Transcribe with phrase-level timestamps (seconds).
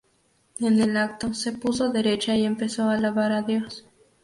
[0.59, 3.85] En el acto se puso derecha y empezó a alabar a Dios.